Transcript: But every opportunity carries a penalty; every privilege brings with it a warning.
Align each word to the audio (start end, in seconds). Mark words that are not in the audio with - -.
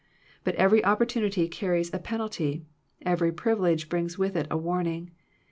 But 0.43 0.55
every 0.55 0.83
opportunity 0.83 1.47
carries 1.47 1.93
a 1.93 1.99
penalty; 1.99 2.65
every 3.05 3.31
privilege 3.31 3.87
brings 3.87 4.17
with 4.17 4.35
it 4.35 4.47
a 4.49 4.57
warning. 4.57 5.11